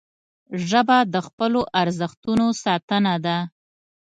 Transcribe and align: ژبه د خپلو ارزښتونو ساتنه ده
ژبه 0.67 0.97
د 1.13 1.15
خپلو 1.27 1.61
ارزښتونو 1.81 2.45
ساتنه 2.63 3.13
ده 3.25 3.37